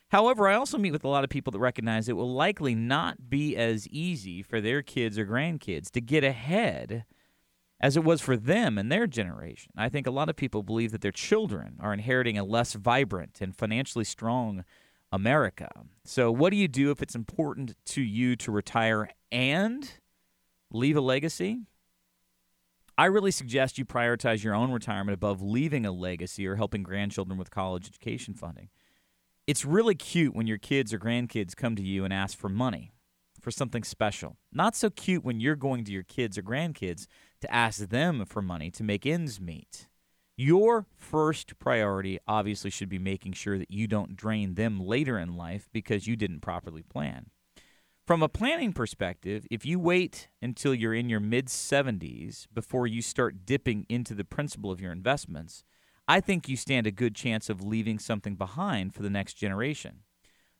[0.08, 3.28] However, I also meet with a lot of people that recognize it will likely not
[3.28, 7.04] be as easy for their kids or grandkids to get ahead
[7.80, 9.72] as it was for them and their generation.
[9.76, 13.40] I think a lot of people believe that their children are inheriting a less vibrant
[13.40, 14.64] and financially strong
[15.12, 15.70] America.
[16.04, 19.90] So, what do you do if it's important to you to retire and
[20.70, 21.60] leave a legacy?
[22.98, 27.38] I really suggest you prioritize your own retirement above leaving a legacy or helping grandchildren
[27.38, 28.70] with college education funding.
[29.46, 32.90] It's really cute when your kids or grandkids come to you and ask for money
[33.40, 34.38] for something special.
[34.52, 37.06] Not so cute when you're going to your kids or grandkids
[37.42, 39.86] to ask them for money to make ends meet.
[40.36, 45.36] Your first priority obviously should be making sure that you don't drain them later in
[45.36, 47.26] life because you didn't properly plan.
[48.04, 53.00] From a planning perspective, if you wait until you're in your mid 70s before you
[53.00, 55.62] start dipping into the principal of your investments,
[56.08, 60.00] I think you stand a good chance of leaving something behind for the next generation.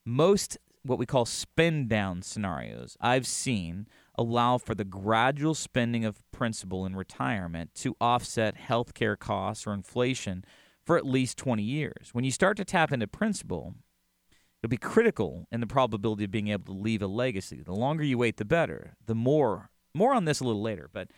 [0.04, 6.22] Most what we call spend down scenarios I've seen allow for the gradual spending of
[6.30, 10.44] principal in retirement to offset healthcare costs or inflation
[10.84, 12.10] for at least 20 years.
[12.12, 13.74] When you start to tap into principal,
[14.62, 17.62] it'll be critical in the probability of being able to leave a legacy.
[17.62, 18.96] The longer you wait, the better.
[19.04, 21.10] The more more on this a little later, but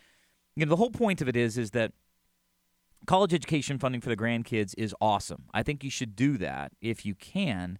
[0.55, 1.93] you know the whole point of it is is that
[3.05, 5.45] college education funding for the grandkids is awesome.
[5.53, 7.79] I think you should do that if you can,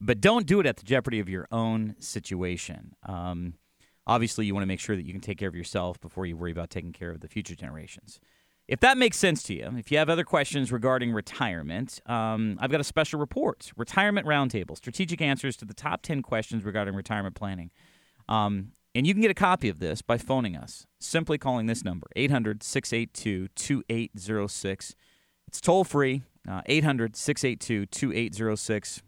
[0.00, 2.94] but don't do it at the jeopardy of your own situation.
[3.04, 3.54] Um,
[4.06, 6.36] obviously, you want to make sure that you can take care of yourself before you
[6.36, 8.20] worry about taking care of the future generations.
[8.68, 12.70] If that makes sense to you, if you have other questions regarding retirement, um, I've
[12.70, 17.34] got a special report Retirement Roundtable Strategic Answers to the Top 10 Questions Regarding Retirement
[17.34, 17.70] Planning.
[18.28, 21.84] Um, and you can get a copy of this by phoning us, simply calling this
[21.84, 24.94] number, 800 682 2806.
[25.46, 26.22] It's toll free,
[26.66, 29.02] 800 682 2806.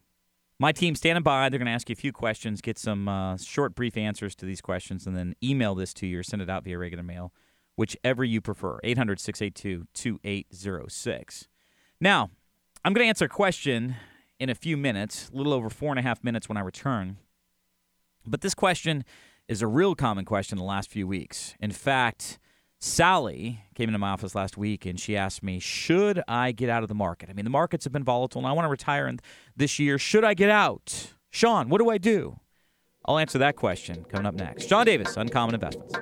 [0.58, 1.48] My team's standing by.
[1.48, 4.46] They're going to ask you a few questions, get some uh, short, brief answers to
[4.46, 7.32] these questions, and then email this to you or send it out via regular mail,
[7.76, 8.78] whichever you prefer.
[8.84, 11.48] 800 682 2806.
[11.98, 12.30] Now,
[12.84, 13.96] I'm going to answer a question
[14.38, 17.16] in a few minutes, a little over four and a half minutes when I return.
[18.26, 19.04] But this question
[19.50, 21.56] is a real common question in the last few weeks.
[21.58, 22.38] In fact,
[22.78, 26.84] Sally came into my office last week and she asked me, Should I get out
[26.84, 27.28] of the market?
[27.28, 29.18] I mean, the markets have been volatile and I want to retire in
[29.56, 29.98] this year.
[29.98, 31.14] Should I get out?
[31.30, 32.38] Sean, what do I do?
[33.04, 34.68] I'll answer that question coming up next.
[34.68, 35.94] Sean Davis, Uncommon Investments.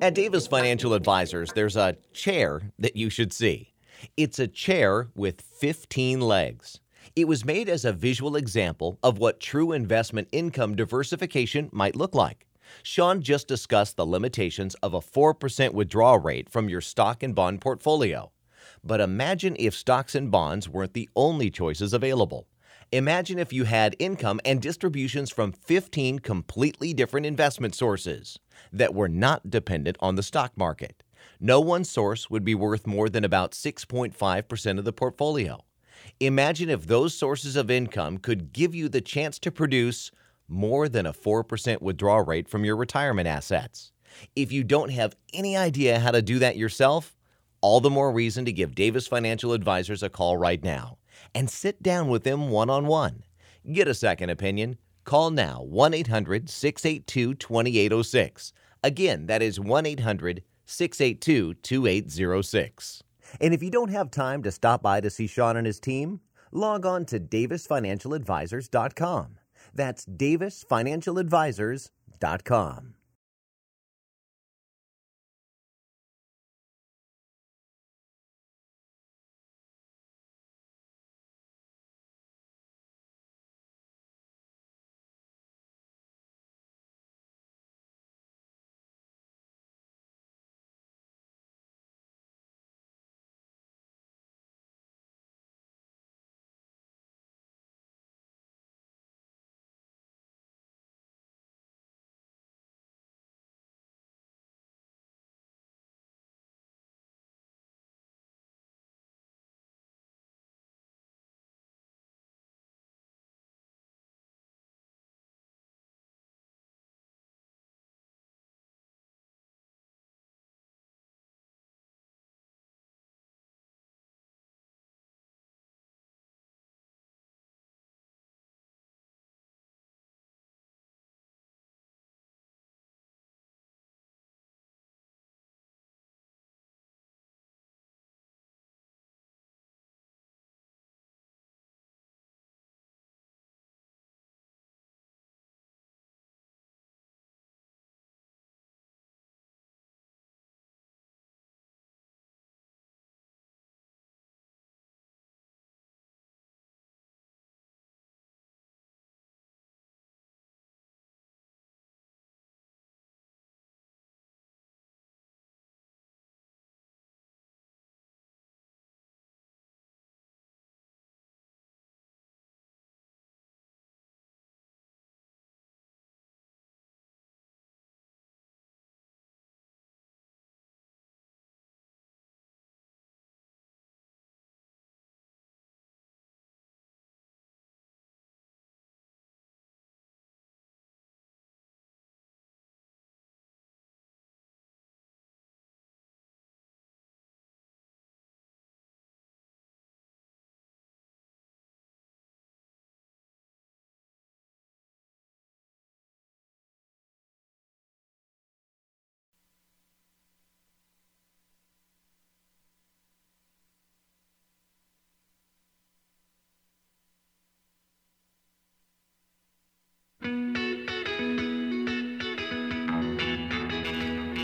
[0.00, 3.74] At Davis Financial Advisors, there's a chair that you should see.
[4.16, 6.78] It's a chair with 15 legs.
[7.18, 12.14] It was made as a visual example of what true investment income diversification might look
[12.14, 12.46] like.
[12.84, 17.60] Sean just discussed the limitations of a 4% withdrawal rate from your stock and bond
[17.60, 18.30] portfolio.
[18.84, 22.46] But imagine if stocks and bonds weren't the only choices available.
[22.92, 28.38] Imagine if you had income and distributions from 15 completely different investment sources
[28.72, 31.02] that were not dependent on the stock market.
[31.40, 35.64] No one source would be worth more than about 6.5% of the portfolio.
[36.20, 40.10] Imagine if those sources of income could give you the chance to produce
[40.48, 43.92] more than a 4% withdrawal rate from your retirement assets.
[44.34, 47.16] If you don't have any idea how to do that yourself,
[47.60, 50.98] all the more reason to give Davis Financial Advisors a call right now
[51.36, 53.22] and sit down with them one on one.
[53.70, 54.78] Get a second opinion.
[55.04, 58.52] Call now 1 800 682 2806.
[58.82, 63.02] Again, that is 1 800 682 2806.
[63.40, 66.20] And if you don't have time to stop by to see Sean and his team,
[66.52, 69.38] log on to davisfinancialadvisors.com.
[69.74, 72.94] That's davisfinancialadvisors.com.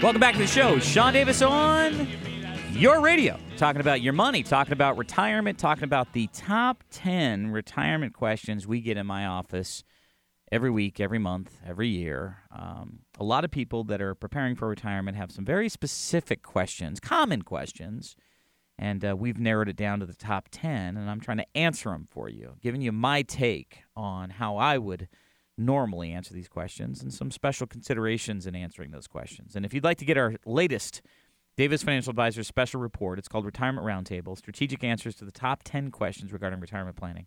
[0.05, 0.79] Welcome back to the show.
[0.81, 2.07] Sean Davis on
[2.73, 8.13] your radio, talking about your money, talking about retirement, talking about the top 10 retirement
[8.13, 9.83] questions we get in my office
[10.53, 12.43] every week, every month, every year.
[12.55, 17.01] Um, a lot of people that are preparing for retirement have some very specific questions,
[17.01, 18.15] common questions,
[18.77, 21.89] and uh, we've narrowed it down to the top 10, and I'm trying to answer
[21.89, 25.09] them for you, giving you my take on how I would
[25.57, 29.55] normally answer these questions and some special considerations in answering those questions.
[29.55, 31.03] And if you'd like to get our latest
[31.57, 35.91] Davis Financial Advisors special report, it's called Retirement Roundtable Strategic Answers to the Top 10
[35.91, 37.27] Questions Regarding Retirement Planning.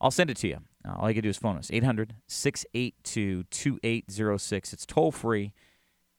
[0.00, 0.58] I'll send it to you.
[0.86, 4.72] Uh, all you can do is phone us 800 682 2806.
[4.72, 5.52] It's toll free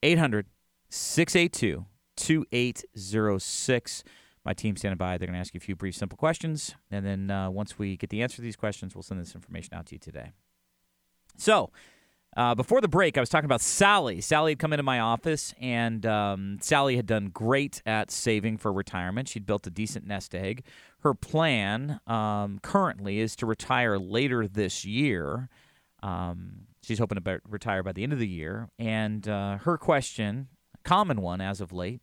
[0.04, 0.48] 800
[0.90, 1.86] 682
[2.16, 4.04] 2806.
[4.46, 5.18] My team's standing by.
[5.18, 6.74] They're going to ask you a few brief, simple questions.
[6.90, 9.74] And then uh, once we get the answer to these questions, we'll send this information
[9.74, 10.32] out to you today.
[11.38, 11.72] So,
[12.36, 14.22] uh, before the break, I was talking about Sally.
[14.22, 18.72] Sally had come into my office, and um, Sally had done great at saving for
[18.72, 19.28] retirement.
[19.28, 20.64] She'd built a decent nest egg.
[21.00, 25.50] Her plan um, currently is to retire later this year.
[26.04, 28.70] Um, she's hoping to retire by the end of the year.
[28.78, 30.50] And uh, her question,
[30.84, 32.02] common one as of late,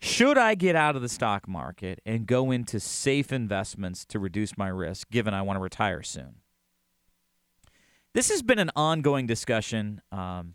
[0.00, 4.56] should I get out of the stock market and go into safe investments to reduce
[4.56, 6.41] my risk, given I want to retire soon?
[8.14, 10.54] This has been an ongoing discussion um,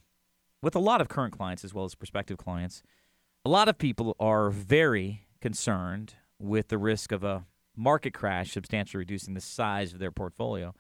[0.62, 2.84] with a lot of current clients as well as prospective clients.
[3.46, 7.46] A lot of people are very concerned with the risk of a
[7.76, 10.74] market crash substantially reducing the size of their portfolio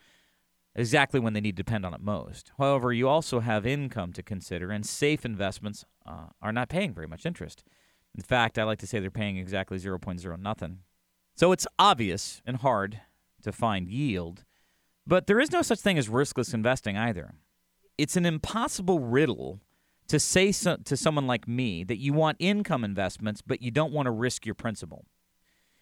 [0.75, 2.51] exactly when they need to depend on it most.
[2.59, 7.07] However, you also have income to consider, and safe investments uh, are not paying very
[7.07, 7.63] much interest.
[8.15, 10.79] In fact, I like to say they're paying exactly 0.0 nothing.
[11.35, 13.01] So it's obvious and hard
[13.41, 14.43] to find yield
[15.07, 17.35] but there is no such thing as riskless investing either.
[17.97, 19.61] It's an impossible riddle
[20.07, 23.93] to say so, to someone like me that you want income investments, but you don't
[23.93, 25.05] want to risk your principal.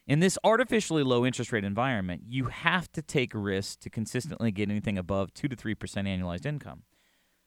[0.07, 4.69] In this artificially low interest rate environment, you have to take risks to consistently get
[4.69, 6.83] anything above 2 to 3% annualized income.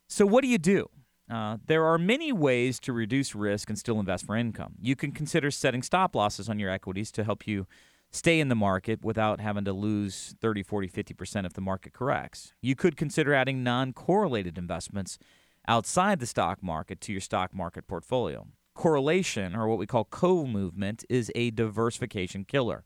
[0.08, 0.88] So, what do you do?
[1.30, 4.74] Uh, there are many ways to reduce risk and still invest for income.
[4.80, 7.66] You can consider setting stop losses on your equities to help you
[8.10, 12.54] stay in the market without having to lose 30, 40, 50% if the market corrects.
[12.60, 15.18] You could consider adding non correlated investments
[15.66, 18.46] outside the stock market to your stock market portfolio.
[18.74, 22.84] Correlation, or what we call co movement, is a diversification killer.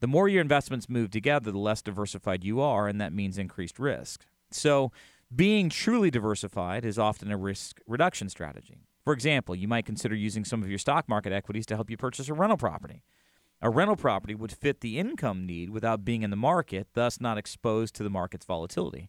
[0.00, 3.78] The more your investments move together, the less diversified you are, and that means increased
[3.78, 4.26] risk.
[4.50, 4.90] So,
[5.34, 8.86] being truly diversified is often a risk reduction strategy.
[9.04, 11.96] For example, you might consider using some of your stock market equities to help you
[11.96, 13.02] purchase a rental property.
[13.64, 17.38] A rental property would fit the income need without being in the market, thus not
[17.38, 19.08] exposed to the market's volatility.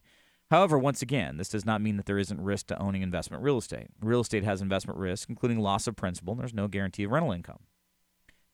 [0.50, 3.58] However, once again, this does not mean that there isn't risk to owning investment real
[3.58, 3.88] estate.
[4.00, 7.32] Real estate has investment risk, including loss of principal, and there's no guarantee of rental
[7.32, 7.58] income.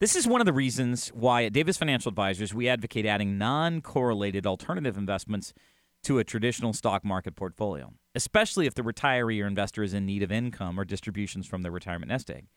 [0.01, 3.81] This is one of the reasons why at Davis Financial Advisors we advocate adding non
[3.81, 5.55] correlated alternative investments
[6.03, 10.25] to a traditional stock market portfolio, especially if the retiree or investor is in need
[10.25, 12.49] of income or distributions from their retirement nest egg.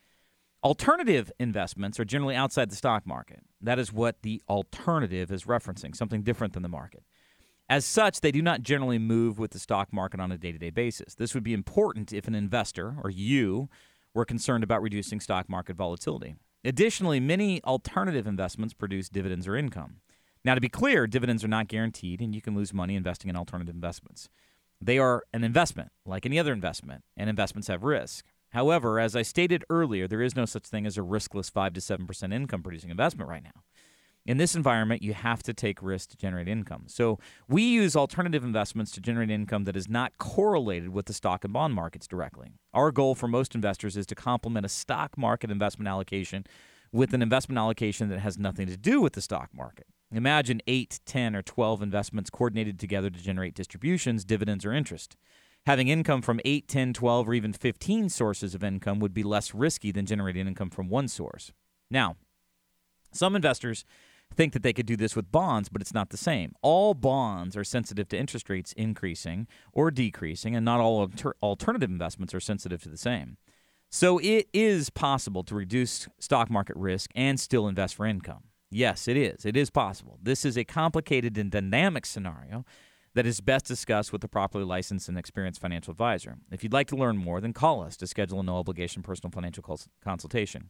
[0.66, 3.42] Alternative investments are generally outside the stock market.
[3.62, 7.04] That is what the alternative is referencing, something different than the market.
[7.70, 10.58] As such, they do not generally move with the stock market on a day to
[10.58, 11.14] day basis.
[11.14, 13.70] This would be important if an investor, or you,
[14.16, 16.34] were concerned about reducing stock market volatility.
[16.64, 19.98] Additionally, many alternative investments produce dividends or income.
[20.44, 23.36] Now, to be clear, dividends are not guaranteed, and you can lose money investing in
[23.36, 24.30] alternative investments.
[24.82, 28.26] They are an investment, like any other investment, and investments have risk.
[28.56, 31.82] However, as I stated earlier, there is no such thing as a riskless 5 to
[31.82, 33.64] 7% income producing investment right now.
[34.26, 36.86] In this environment, you have to take risks to generate income.
[36.88, 41.44] So, we use alternative investments to generate income that is not correlated with the stock
[41.44, 42.54] and bond markets directly.
[42.74, 46.46] Our goal for most investors is to complement a stock market investment allocation
[46.94, 49.88] with an investment allocation that has nothing to do with the stock market.
[50.14, 55.18] Imagine 8, 10, or 12 investments coordinated together to generate distributions, dividends, or interest
[55.66, 59.54] having income from 8, 10, 12, or even 15 sources of income would be less
[59.54, 61.52] risky than generating income from one source.
[61.90, 62.16] Now,
[63.12, 63.86] some investors
[64.34, 66.54] think that they could do this with bonds, but it's not the same.
[66.62, 71.90] All bonds are sensitive to interest rates increasing or decreasing, and not all alter- alternative
[71.90, 73.38] investments are sensitive to the same.
[73.90, 78.46] So it is possible to reduce stock market risk and still invest for income.
[78.70, 79.46] Yes, it is.
[79.46, 80.20] It is possible.
[80.22, 82.66] This is a complicated and dynamic scenario
[83.16, 86.38] that is best discussed with a properly licensed and experienced financial advisor.
[86.52, 89.32] If you'd like to learn more, then call us to schedule a no obligation personal
[89.32, 89.64] financial
[90.04, 90.70] consultation.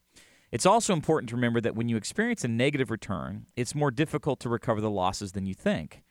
[0.52, 4.39] It's also important to remember that when you experience a negative return, it's more difficult
[4.41, 6.04] to recover the losses than you think.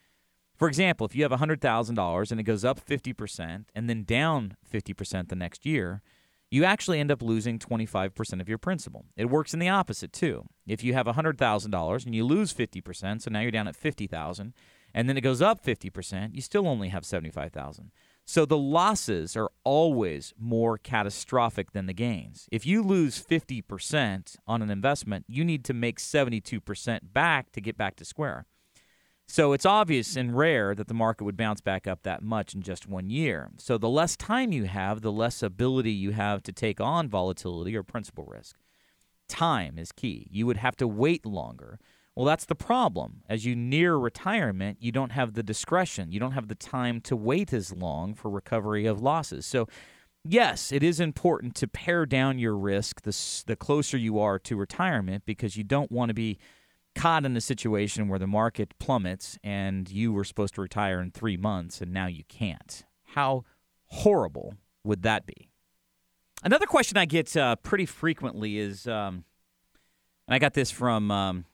[0.57, 5.29] For example, if you have $100,000 and it goes up 50% and then down 50%
[5.29, 6.03] the next year,
[6.51, 9.07] you actually end up losing 25% of your principal.
[9.17, 10.45] It works in the opposite too.
[10.67, 14.53] If you have $100,000 and you lose 50%, so now you're down at 50,000,
[14.95, 17.91] and then it goes up 50%, you still only have 75,000.
[18.25, 22.49] So the losses are always more catastrophic than the gains.
[22.51, 27.77] If you lose 50% on an investment, you need to make 72% back to get
[27.77, 28.47] back to square.
[29.27, 32.63] So it's obvious and rare that the market would bounce back up that much in
[32.63, 33.51] just one year.
[33.59, 37.75] So the less time you have, the less ability you have to take on volatility
[37.77, 38.57] or principal risk.
[39.27, 40.29] Time is key.
[40.31, 41.79] You would have to wait longer.
[42.17, 43.23] Well, that's the problem.
[43.29, 46.13] As you near retirement, you don't have the discretion.
[46.13, 49.47] You don't have the time to wait as long for recovery of losses.
[49.47, 49.67] So,
[50.25, 54.57] yes, it is important to pare down your risk the, the closer you are to
[54.57, 56.39] retirement because you don't want to be
[56.95, 61.11] caught in a situation where the market plummets and you were supposed to retire in
[61.11, 62.85] three months and now you can't.
[63.03, 63.43] How
[63.87, 64.55] horrible
[64.85, 65.51] would that be?
[66.45, 69.25] Another question I get uh, pretty frequently is, um,
[70.29, 71.11] and I got this from.
[71.11, 71.45] Um,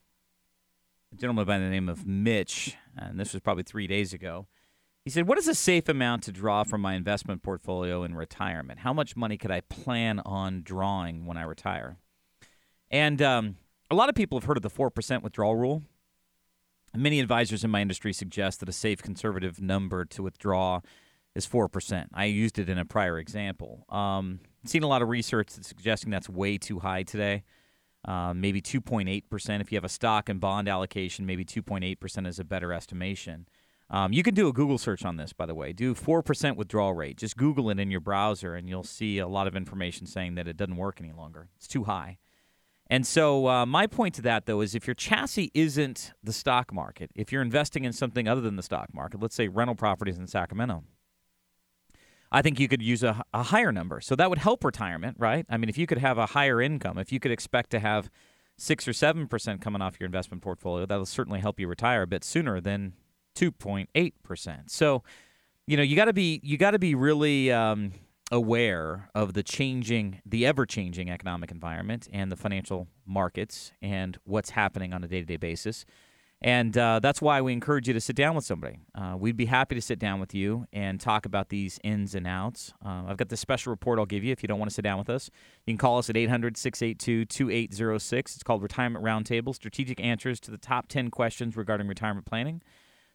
[1.13, 4.47] a gentleman by the name of Mitch, and this was probably three days ago.
[5.05, 8.81] He said, What is a safe amount to draw from my investment portfolio in retirement?
[8.81, 11.97] How much money could I plan on drawing when I retire?
[12.91, 13.57] And um,
[13.91, 15.83] a lot of people have heard of the 4% withdrawal rule.
[16.95, 20.81] Many advisors in my industry suggest that a safe conservative number to withdraw
[21.35, 22.07] is 4%.
[22.13, 23.85] I used it in a prior example.
[23.89, 27.45] Um, seen a lot of research that's suggesting that's way too high today
[28.05, 29.61] uh, maybe 2.8%.
[29.61, 33.47] If you have a stock and bond allocation, maybe 2.8% is a better estimation.
[33.91, 35.73] Um, you can do a Google search on this, by the way.
[35.73, 37.17] Do 4% withdrawal rate.
[37.17, 40.47] Just Google it in your browser, and you'll see a lot of information saying that
[40.47, 41.49] it doesn't work any longer.
[41.57, 42.19] It's too high.
[42.87, 46.73] And so, uh, my point to that, though, is if your chassis isn't the stock
[46.73, 50.19] market, if you're investing in something other than the stock market, let's say rental properties
[50.19, 50.83] in Sacramento,
[52.33, 54.01] I think you could use a, a higher number.
[54.01, 55.45] So that would help retirement, right?
[55.49, 58.11] I mean, if you could have a higher income, if you could expect to have
[58.57, 62.07] six or seven percent coming off your investment portfolio, that'll certainly help you retire a
[62.07, 62.93] bit sooner than
[63.35, 64.71] two point eight percent.
[64.71, 65.03] So,
[65.67, 67.93] you know, you got to be you got to be really um,
[68.31, 74.51] aware of the changing, the ever changing economic environment and the financial markets and what's
[74.51, 75.85] happening on a day to day basis.
[76.43, 78.79] And uh, that's why we encourage you to sit down with somebody.
[78.95, 82.27] Uh, we'd be happy to sit down with you and talk about these ins and
[82.27, 82.73] outs.
[82.85, 84.83] Uh, I've got this special report I'll give you if you don't want to sit
[84.83, 85.31] down with us.
[85.67, 88.35] You can call us at 800 682 2806.
[88.35, 92.63] It's called Retirement Roundtable Strategic Answers to the Top 10 Questions Regarding Retirement Planning.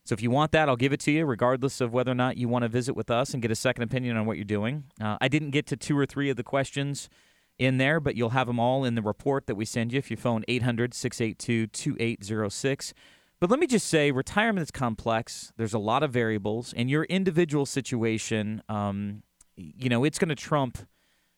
[0.03, 2.37] So if you want that, I'll give it to you, regardless of whether or not
[2.37, 4.83] you want to visit with us and get a second opinion on what you're doing.
[5.01, 7.09] Uh, I didn't get to two or three of the questions
[7.57, 10.11] in there, but you'll have them all in the report that we send you if
[10.11, 12.93] you phone 800 682 2806.
[13.39, 15.51] But let me just say, retirement is complex.
[15.57, 19.23] There's a lot of variables, and your individual situation, um,
[19.55, 20.77] you know, it's going to trump,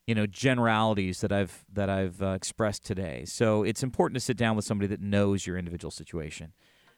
[0.06, 3.26] you know, generalities that I've that I've uh, expressed today.
[3.26, 6.54] So it's important to sit down with somebody that knows your individual situation.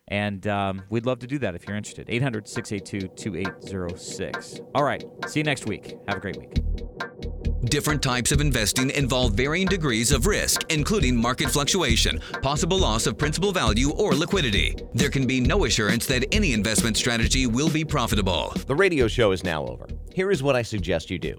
[0.09, 2.07] And um, we'd love to do that if you're interested.
[2.09, 4.59] 800 682 2806.
[4.73, 5.03] All right.
[5.27, 5.95] See you next week.
[6.07, 7.38] Have a great week.
[7.65, 13.17] Different types of investing involve varying degrees of risk, including market fluctuation, possible loss of
[13.17, 14.77] principal value, or liquidity.
[14.93, 18.53] There can be no assurance that any investment strategy will be profitable.
[18.65, 19.87] The radio show is now over.
[20.13, 21.37] Here is what I suggest you do.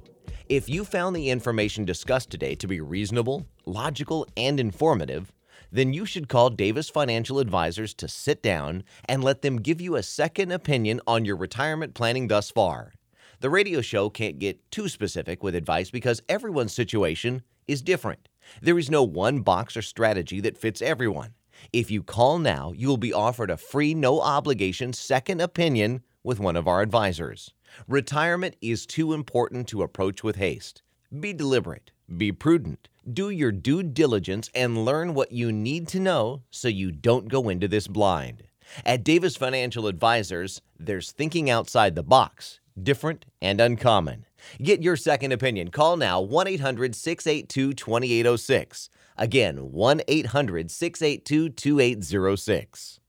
[0.50, 5.32] If you found the information discussed today to be reasonable, logical, and informative,
[5.72, 9.96] then you should call Davis Financial Advisors to sit down and let them give you
[9.96, 12.92] a second opinion on your retirement planning thus far.
[13.40, 18.28] The radio show can't get too specific with advice because everyone's situation is different.
[18.60, 21.32] There is no one box or strategy that fits everyone.
[21.72, 26.38] If you call now, you will be offered a free, no obligation second opinion with
[26.38, 27.54] one of our advisors.
[27.88, 30.82] Retirement is too important to approach with haste.
[31.18, 36.42] Be deliberate, be prudent, do your due diligence, and learn what you need to know
[36.50, 38.42] so you don't go into this blind.
[38.84, 44.26] At Davis Financial Advisors, there's thinking outside the box different, and uncommon.
[44.62, 45.70] Get your second opinion.
[45.70, 48.90] Call now 1 800 682 2806.
[49.16, 52.99] Again, 1 800 682 2806.